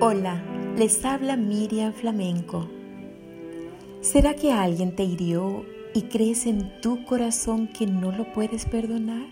[0.00, 0.40] Hola,
[0.76, 2.68] les habla Miriam Flamenco.
[4.00, 9.26] ¿Será que alguien te hirió y crees en tu corazón que no lo puedes perdonar?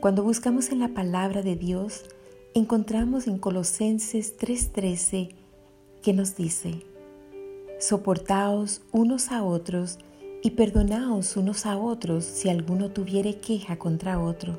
[0.00, 2.02] Cuando buscamos en la palabra de Dios,
[2.52, 5.28] encontramos en Colosenses 3:13
[6.02, 6.82] que nos dice,
[7.78, 10.00] soportaos unos a otros
[10.42, 14.58] y perdonaos unos a otros si alguno tuviere queja contra otro,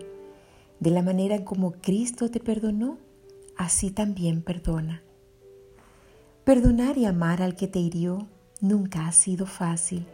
[0.79, 2.97] de la manera como Cristo te perdonó
[3.57, 5.03] así también perdona.
[6.43, 8.27] Perdonar y amar al que te hirió
[8.61, 10.05] nunca ha sido fácil,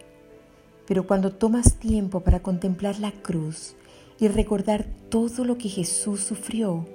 [0.88, 3.76] pero cuando tomas tiempo para contemplar la cruz
[4.20, 6.85] y recordar todo lo que Jesús sufrió,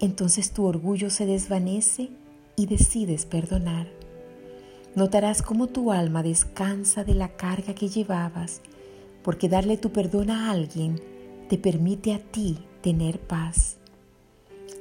[0.00, 2.10] entonces tu orgullo se desvanece
[2.56, 3.88] y decides perdonar.
[4.94, 8.60] Notarás cómo tu alma descansa de la carga que llevabas,
[9.22, 11.00] porque darle tu perdón a alguien
[11.48, 13.78] te permite a ti tener paz.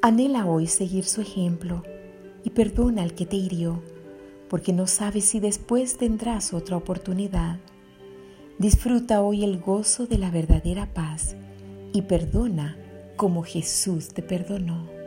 [0.01, 1.83] Anhela hoy seguir su ejemplo
[2.43, 3.83] y perdona al que te hirió,
[4.49, 7.59] porque no sabes si después tendrás otra oportunidad.
[8.57, 11.35] Disfruta hoy el gozo de la verdadera paz
[11.93, 12.77] y perdona
[13.15, 15.00] como Jesús te perdonó.